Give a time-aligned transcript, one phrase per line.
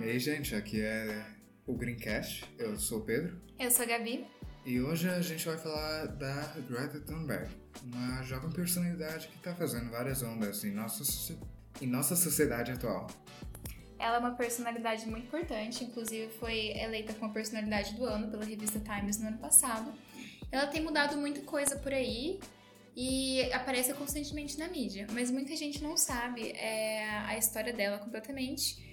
[0.00, 1.26] E aí, gente, aqui é
[1.66, 2.46] o Greencast.
[2.58, 3.38] Eu sou o Pedro.
[3.58, 4.26] Eu sou a Gabi.
[4.64, 7.46] E hoje a gente vai falar da Greta Thunberg,
[7.84, 11.38] uma jovem personalidade que está fazendo várias ondas em nossa,
[11.82, 13.08] em nossa sociedade atual.
[13.98, 18.44] Ela é uma personalidade muito importante, inclusive foi eleita como a personalidade do ano pela
[18.44, 19.92] revista Times no ano passado.
[20.50, 22.40] Ela tem mudado muita coisa por aí
[22.96, 28.88] e aparece constantemente na mídia, mas muita gente não sabe é, a história dela completamente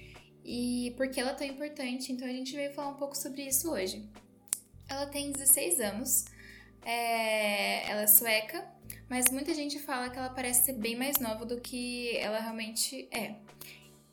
[0.47, 3.45] e por que ela é tão importante, então a gente veio falar um pouco sobre
[3.45, 4.09] isso hoje.
[4.87, 6.23] Ela tem 16 anos,
[6.85, 8.65] é, ela é sueca,
[9.09, 13.09] mas muita gente fala que ela parece ser bem mais nova do que ela realmente
[13.11, 13.35] é.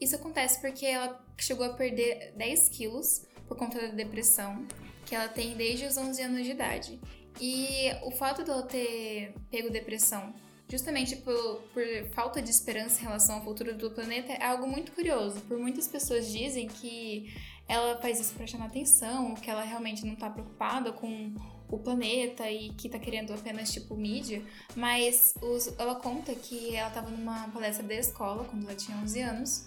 [0.01, 4.66] Isso acontece porque ela chegou a perder 10 quilos por conta da depressão
[5.07, 7.01] que ela tem desde os 11 anos de idade.
[7.40, 10.35] E o fato dela ter pego depressão
[10.68, 11.84] justamente por, por
[12.15, 15.40] falta de esperança em relação ao futuro do planeta, é algo muito curioso.
[15.43, 17.32] Por muitas pessoas dizem que
[17.68, 21.34] ela faz isso para chamar atenção, que ela realmente não tá preocupada com
[21.68, 24.43] o planeta e que tá querendo apenas tipo mídia,
[24.76, 29.21] mas os, ela conta que ela tava numa palestra da escola quando ela tinha 11
[29.21, 29.66] anos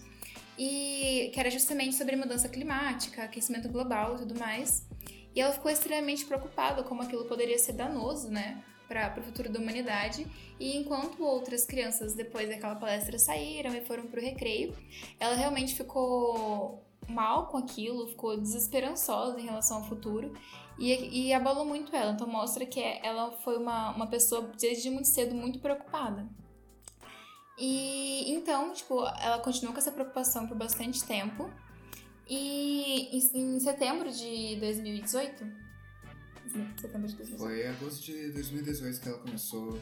[0.57, 4.85] e que era justamente sobre mudança climática, aquecimento global e tudo mais.
[5.35, 9.59] E ela ficou extremamente preocupada como aquilo poderia ser danoso, né, para o futuro da
[9.59, 10.27] humanidade.
[10.59, 14.75] E enquanto outras crianças, depois daquela palestra, saíram e foram para o recreio,
[15.19, 20.33] ela realmente ficou mal com aquilo, ficou desesperançosa em relação ao futuro
[20.77, 22.11] e, e abalou muito ela.
[22.11, 26.27] Então mostra que ela foi uma, uma pessoa desde muito cedo muito preocupada.
[27.57, 31.49] E então, tipo, ela continuou com essa preocupação por bastante tempo.
[32.29, 35.66] E em, em setembro de 2018,
[36.49, 37.37] setembro de 2018.
[37.37, 39.79] Foi agosto de 2018 que ela começou.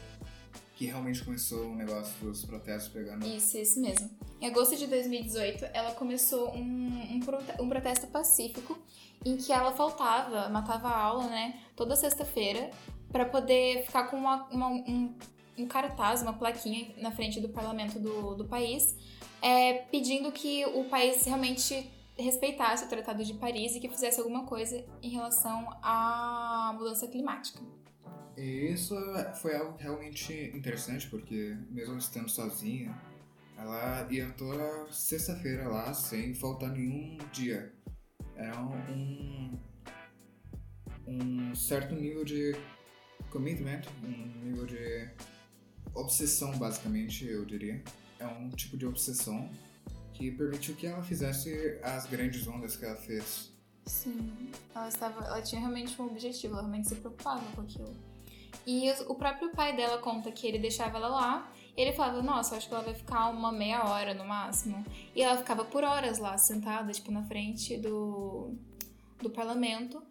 [0.74, 3.26] Que realmente começou o negócio dos protestos pegando.
[3.26, 4.10] Isso, isso mesmo.
[4.40, 7.20] Em agosto de 2018, ela começou um, um,
[7.60, 8.78] um protesto pacífico
[9.24, 12.70] em que ela faltava, matava a aula, né, toda sexta-feira,
[13.10, 15.14] para poder ficar com uma, uma, um,
[15.58, 18.94] um cartaz, uma plaquinha na frente do parlamento do, do país,
[19.40, 24.46] é, pedindo que o país realmente respeitasse o Tratado de Paris e que fizesse alguma
[24.46, 27.60] coisa em relação à mudança climática.
[28.36, 28.94] E isso
[29.40, 32.94] foi algo realmente interessante, porque mesmo estando sozinha,
[33.56, 37.72] ela ia toda sexta-feira lá sem faltar nenhum dia.
[38.34, 39.58] Era um,
[41.06, 42.54] um certo nível de
[43.30, 45.10] commitment, um nível de
[45.94, 47.82] obsessão, basicamente, eu diria.
[48.18, 49.50] É um tipo de obsessão
[50.16, 53.52] que permitiu que ela fizesse as grandes ondas que ela fez.
[53.84, 57.94] Sim, ela, estava, ela tinha realmente um objetivo, ela realmente se preocupava com aquilo.
[58.66, 62.66] E o próprio pai dela conta que ele deixava ela lá, ele falava, nossa, acho
[62.66, 64.84] que ela vai ficar uma meia hora no máximo.
[65.14, 68.54] E ela ficava por horas lá, sentada, tipo, na frente do,
[69.20, 70.02] do parlamento,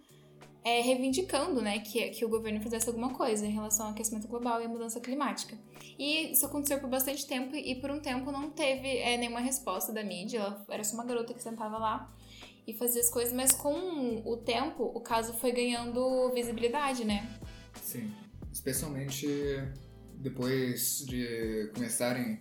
[0.66, 4.59] é, reivindicando né, que, que o governo fizesse alguma coisa em relação ao aquecimento global
[4.59, 5.56] e à mudança climática.
[6.00, 9.94] E isso aconteceu por bastante tempo e por um tempo não teve é, nenhuma resposta
[9.94, 12.12] da mídia, ela era só uma garota que sentava lá
[12.66, 17.30] e fazia as coisas, mas com o tempo o caso foi ganhando visibilidade, né?
[17.84, 18.12] Sim,
[18.52, 19.28] especialmente
[20.16, 22.40] depois de começarem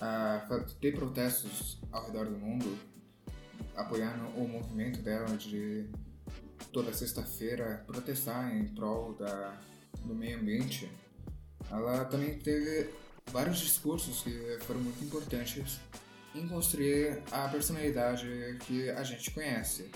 [0.00, 0.46] a
[0.80, 2.78] ter protestos ao redor do mundo
[3.74, 5.90] apoiando o movimento dela de
[6.72, 9.58] toda sexta-feira protestar em prol da,
[10.04, 10.90] do meio ambiente,
[11.70, 12.90] ela também teve
[13.32, 15.78] vários discursos que foram muito importantes
[16.34, 18.26] em construir a personalidade
[18.66, 19.90] que a gente conhece.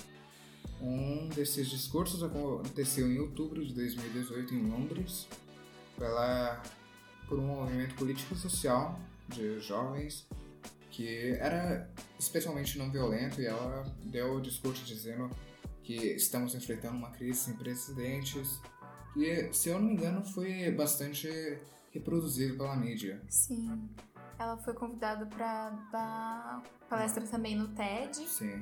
[0.80, 5.26] Um desses discursos aconteceu em outubro de 2018 em Londres,
[5.96, 6.62] pela,
[7.28, 8.98] por um movimento político-social
[9.28, 10.26] de jovens
[10.90, 15.28] que era especialmente não violento e ela deu o discurso dizendo
[15.84, 18.60] que estamos enfrentando uma crise sem precedentes
[19.16, 21.28] e, se eu não me engano, foi bastante
[21.92, 23.22] reproduzido pela mídia.
[23.28, 23.88] Sim.
[24.38, 28.28] Ela foi convidada para dar palestra também no TED.
[28.28, 28.60] Sim.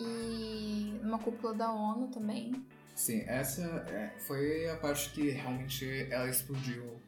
[0.00, 2.66] E numa cúpula da ONU também.
[2.96, 7.00] Sim, essa é, foi a parte que realmente ela explodiu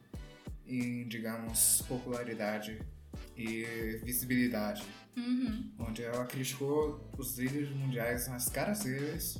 [0.65, 2.79] em, digamos, popularidade
[3.37, 4.83] e visibilidade.
[5.15, 5.71] Uhum.
[5.79, 9.37] Onde ela criticou os líderes mundiais nas caras deles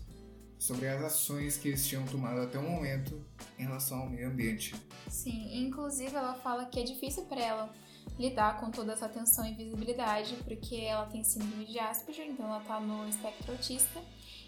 [0.59, 3.21] sobre as ações que eles tinham tomado até o momento
[3.59, 4.73] em relação ao meio ambiente.
[5.09, 7.73] Sim, inclusive ela fala que é difícil para ela
[8.17, 12.59] lidar com toda essa atenção e visibilidade, porque ela tem síndrome de Asperger, então ela
[12.61, 13.99] tá no espectro autista.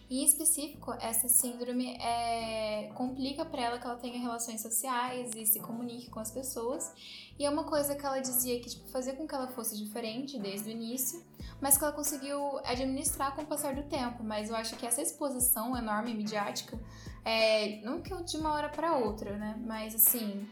[0.07, 5.59] Em específico, essa síndrome é, complica para ela que ela tenha relações sociais e se
[5.59, 6.93] comunique com as pessoas.
[7.39, 10.37] E é uma coisa que ela dizia que tipo, fazia com que ela fosse diferente
[10.37, 11.23] desde o início,
[11.59, 14.23] mas que ela conseguiu administrar com o passar do tempo.
[14.23, 16.79] Mas eu acho que essa exposição enorme e midiática,
[17.23, 19.59] é, não que de uma hora para outra, né?
[19.65, 20.47] Mas assim,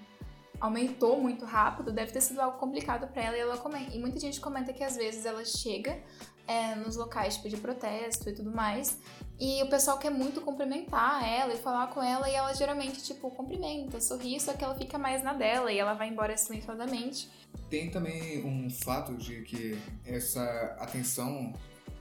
[0.64, 3.94] aumentou muito rápido, deve ter sido algo complicado para ela e ela comenta.
[3.94, 6.02] E muita gente comenta que às vezes ela chega
[6.48, 8.98] é, nos locais tipo, de protesto e tudo mais.
[9.38, 13.30] E o pessoal quer muito cumprimentar ela e falar com ela, e ela geralmente, tipo,
[13.30, 17.30] cumprimenta, sorri, só que ela fica mais na dela e ela vai embora silenciosamente.
[17.70, 20.46] Tem também um fato de que essa
[20.80, 21.52] atenção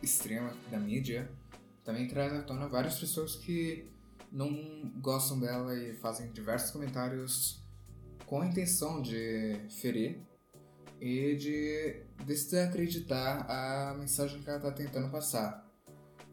[0.01, 1.29] extrema da mídia
[1.83, 3.91] também traz à tona várias pessoas que
[4.31, 7.62] não gostam dela e fazem diversos comentários
[8.33, 10.23] com a intenção de ferir
[10.99, 15.71] e de desacreditar a mensagem que ela está tentando passar.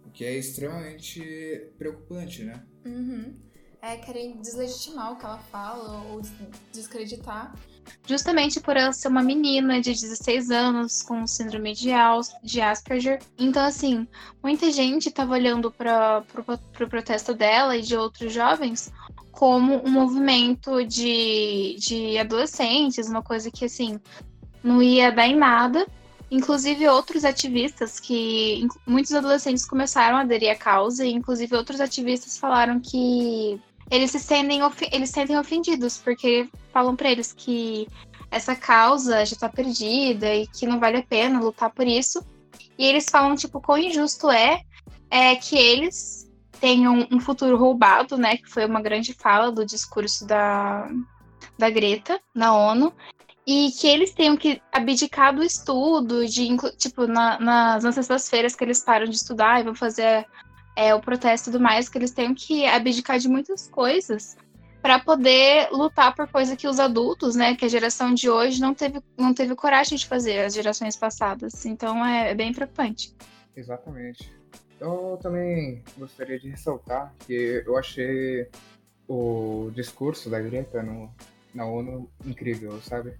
[0.05, 1.19] O que é extremamente
[1.77, 2.63] preocupante, né?
[2.85, 3.33] Uhum.
[3.81, 6.21] É querer deslegitimar o que ela fala ou
[6.71, 7.53] desacreditar.
[8.07, 11.89] Justamente por ela ser uma menina de 16 anos com síndrome de,
[12.43, 13.19] de Asperger.
[13.37, 14.07] Então, assim,
[14.41, 18.89] muita gente estava olhando para o pro protesto dela e de outros jovens
[19.39, 23.97] como um movimento de, de adolescentes, uma coisa que, assim,
[24.61, 25.87] não ia dar em nada.
[26.29, 28.67] Inclusive, outros ativistas que.
[28.85, 33.57] Muitos adolescentes começaram a aderir à causa, e inclusive outros ativistas falaram que
[33.89, 34.59] eles se sentem,
[34.91, 37.87] eles sentem ofendidos, porque falam para eles que
[38.29, 42.21] essa causa já tá perdida e que não vale a pena lutar por isso.
[42.77, 44.63] E eles falam, tipo, quão injusto é,
[45.09, 46.28] é que eles
[46.59, 48.37] tenham um futuro roubado, né?
[48.37, 50.89] Que foi uma grande fala do discurso da,
[51.57, 52.93] da Greta na ONU
[53.45, 58.63] e que eles tenham que abdicar do estudo, de tipo, na, nas, nas sextas-feiras que
[58.63, 60.25] eles param de estudar e vão fazer
[60.75, 64.37] é, o protesto e tudo mais, que eles tenham que abdicar de muitas coisas
[64.81, 68.73] para poder lutar por coisa que os adultos, né, que a geração de hoje não
[68.73, 71.65] teve, não teve coragem de fazer, as gerações passadas.
[71.65, 73.15] Então é, é bem preocupante.
[73.55, 74.31] Exatamente.
[74.79, 78.47] Eu também gostaria de ressaltar que eu achei
[79.07, 81.13] o discurso da Greta no,
[81.53, 83.15] na ONU incrível, sabe?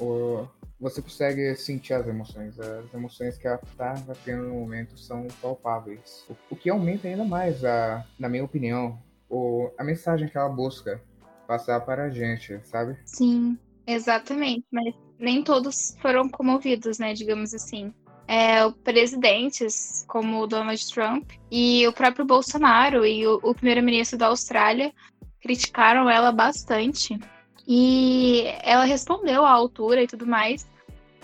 [0.00, 0.46] o,
[0.80, 2.58] você consegue sentir as emoções.
[2.58, 3.94] As emoções que ela está
[4.24, 6.24] tendo no momento são palpáveis.
[6.28, 8.98] O, o, que aumenta ainda mais, a, na minha opinião,
[9.28, 11.00] o, a mensagem que ela busca
[11.46, 12.96] passar para a gente, sabe?
[13.04, 14.64] Sim, exatamente.
[14.70, 17.12] Mas nem todos foram comovidos, né?
[17.12, 17.92] Digamos assim.
[18.28, 24.26] É, presidentes como o Donald Trump e o próprio Bolsonaro e o, o primeiro-ministro da
[24.26, 24.92] Austrália
[25.40, 27.18] criticaram ela bastante
[27.66, 30.68] e ela respondeu à altura e tudo mais.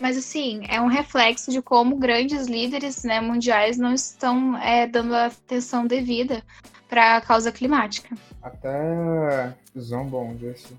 [0.01, 5.15] Mas, assim, é um reflexo de como grandes líderes né, mundiais não estão é, dando
[5.15, 6.43] a atenção devida
[6.89, 8.15] para a causa climática.
[8.43, 10.77] Até zombam disso.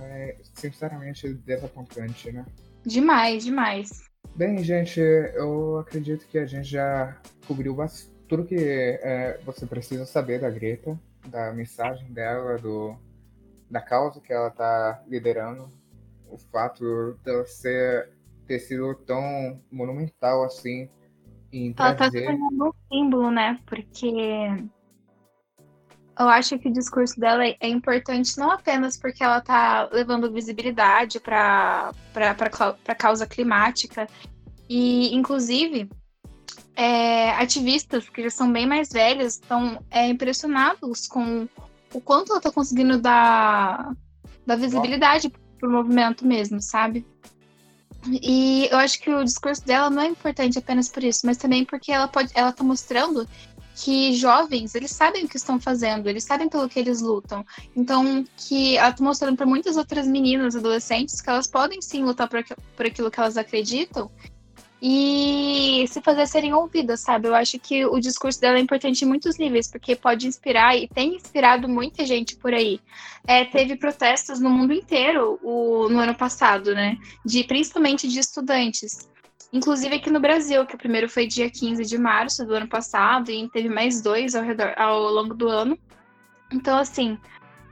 [0.00, 2.46] É, sinceramente, desapontante, né?
[2.86, 4.13] Demais, demais.
[4.36, 7.16] Bem, gente, eu acredito que a gente já
[7.46, 7.76] cobriu
[8.28, 10.98] tudo que é, você precisa saber da Greta,
[11.28, 12.96] da mensagem dela, do
[13.70, 15.68] da causa que ela está liderando,
[16.28, 18.10] o fato dela ser,
[18.46, 20.88] ter sido tão monumental assim
[21.52, 23.60] em ela está se tornando um símbolo, né?
[23.66, 24.12] Porque
[26.18, 31.18] eu acho que o discurso dela é importante não apenas porque ela está levando visibilidade
[31.18, 31.92] para
[32.86, 34.08] a causa climática,
[34.68, 35.88] e inclusive
[36.76, 41.48] é, ativistas que já são bem mais velhos estão é, impressionados com
[41.92, 43.92] o quanto ela tá conseguindo dar,
[44.46, 47.06] dar visibilidade pro movimento mesmo, sabe?
[48.06, 51.64] E eu acho que o discurso dela não é importante apenas por isso, mas também
[51.64, 53.26] porque ela pode, ela tá mostrando
[53.74, 57.44] que jovens, eles sabem o que estão fazendo, eles sabem pelo que eles lutam.
[57.74, 62.28] Então, que ela tá mostrando para muitas outras meninas, adolescentes, que elas podem sim lutar
[62.28, 62.44] por,
[62.76, 64.10] por aquilo que elas acreditam
[64.86, 67.26] e se fazer serem ouvidas, sabe?
[67.26, 70.86] Eu acho que o discurso dela é importante em muitos níveis, porque pode inspirar e
[70.86, 72.78] tem inspirado muita gente por aí.
[73.26, 76.98] É, teve protestos no mundo inteiro o, no ano passado, né?
[77.24, 79.08] De, principalmente de estudantes.
[79.52, 83.30] Inclusive aqui no Brasil, que o primeiro foi dia 15 de março do ano passado,
[83.30, 85.78] e teve mais dois ao, redor, ao longo do ano.
[86.52, 87.18] Então, assim,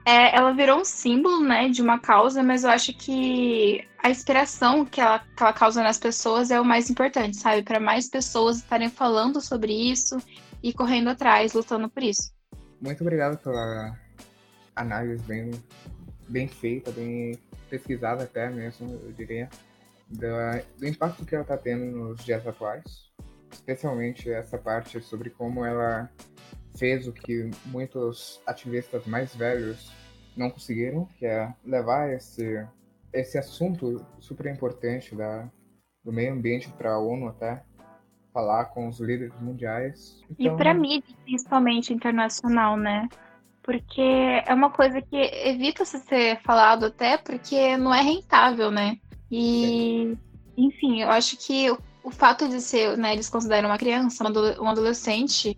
[0.04, 4.84] é, ela virou um símbolo, né, de uma causa, mas eu acho que a inspiração
[4.84, 7.62] que ela, que ela causa nas pessoas é o mais importante, sabe?
[7.62, 10.18] Para mais pessoas estarem falando sobre isso
[10.62, 12.32] e correndo atrás, lutando por isso.
[12.80, 13.96] Muito obrigado pela
[14.74, 15.50] análise bem,
[16.28, 17.38] bem feita, bem
[17.70, 19.48] pesquisada até mesmo, eu diria.
[20.12, 23.10] Do impacto que ela está tendo nos dias atuais,
[23.50, 26.10] especialmente essa parte sobre como ela
[26.76, 29.92] fez o que muitos ativistas mais velhos
[30.36, 32.66] não conseguiram, que é levar esse,
[33.12, 35.48] esse assunto super importante da,
[36.04, 37.62] do meio ambiente para a ONU até
[38.32, 40.20] falar com os líderes mundiais.
[40.30, 40.54] Então...
[40.54, 43.08] E para mídia, principalmente internacional, né?
[43.62, 48.96] Porque é uma coisa que evita se ser falado até porque não é rentável, né?
[49.32, 50.14] E,
[50.58, 54.22] enfim, eu acho que o, o fato de ser, né, eles consideram uma criança,
[54.60, 55.56] um adolescente,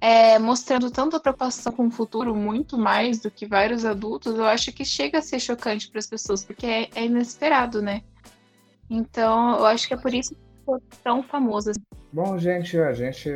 [0.00, 4.72] é, mostrando tanta preocupação com o futuro, muito mais do que vários adultos, eu acho
[4.72, 8.02] que chega a ser chocante para as pessoas, porque é, é, inesperado, né?
[8.88, 11.70] Então, eu acho que é por isso que ficou tão famoso.
[12.10, 13.30] Bom, gente, a gente,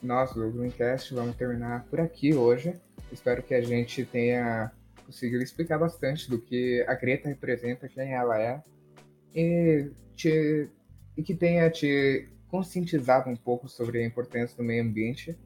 [0.00, 2.72] nós do Greencast, vamos terminar por aqui hoje.
[3.10, 4.70] Espero que a gente tenha
[5.04, 8.62] conseguido explicar bastante do que a Greta representa, quem ela é,
[9.38, 10.68] e, te,
[11.16, 15.36] e que tenha te conscientizado um pouco sobre a importância do meio ambiente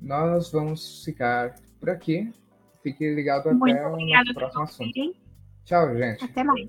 [0.00, 2.32] nós vamos ficar por aqui.
[2.82, 5.16] Fique ligado Muito até o nosso próximo assunto.
[5.64, 6.24] Tchau, gente.
[6.24, 6.68] Até mais.